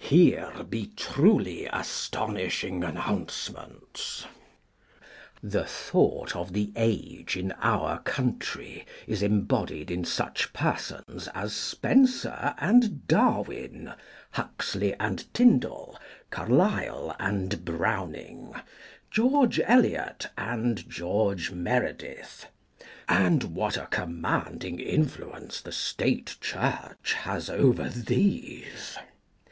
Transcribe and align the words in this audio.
Here 0.00 0.50
be 0.68 0.86
truly 0.96 1.66
astonishing 1.66 2.82
announcements. 2.82 4.26
The 5.40 5.64
thought 5.66 6.34
of 6.34 6.52
the 6.52 6.72
age 6.74 7.36
in 7.36 7.52
our 7.62 8.00
country 8.00 8.84
is 9.06 9.22
embodied 9.22 9.88
in 9.92 10.04
such 10.04 10.52
persons 10.52 11.28
as 11.28 11.52
Spencer 11.54 12.56
and 12.58 13.06
Darwin, 13.06 13.92
Huxley 14.32 14.94
and 14.98 15.32
Tyndall, 15.32 15.96
Carlyle 16.30 17.14
and 17.20 17.64
Browning, 17.64 18.54
George 19.12 19.60
Eliot 19.64 20.26
and 20.36 20.90
George 20.90 21.52
Meredith; 21.52 22.46
and 23.08 23.44
what 23.54 23.76
a 23.76 23.86
commanding 23.86 24.80
influence 24.80 25.60
the 25.60 25.70
State 25.70 26.34
Church 26.40 27.12
has 27.12 27.48
over 27.48 27.88
these! 27.88 28.98